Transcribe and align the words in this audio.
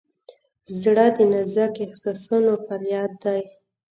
زړه 0.81 1.05
د 1.15 1.17
نازک 1.31 1.73
احساسونو 1.85 2.53
فریاد 2.65 3.11
دی. 3.23 3.41